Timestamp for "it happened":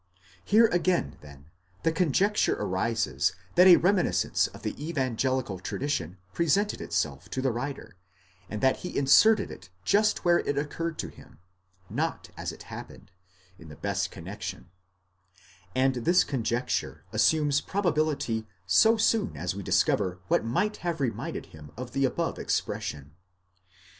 12.51-13.11